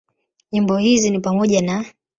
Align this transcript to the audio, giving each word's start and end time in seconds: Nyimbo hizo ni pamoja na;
Nyimbo 0.51 0.77
hizo 0.77 1.09
ni 1.09 1.19
pamoja 1.19 1.61
na; 1.61 1.85